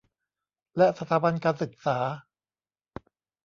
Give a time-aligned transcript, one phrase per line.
[0.77, 1.97] และสถาบันการศึกษา